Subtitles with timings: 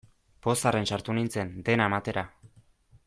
[0.45, 2.25] Pozarren sartu nintzen, dena ematera.